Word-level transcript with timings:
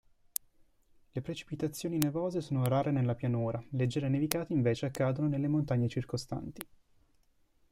Le 1.11 1.21
precipitazioni 1.21 1.99
nevose 1.99 2.41
sono 2.41 2.65
rare 2.65 2.89
nella 2.89 3.13
pianura, 3.13 3.63
leggere 3.73 4.09
nevicate 4.09 4.51
invece 4.51 4.87
accadono 4.87 5.27
nelle 5.27 5.47
montagne 5.47 5.87
circostanti. 5.87 6.65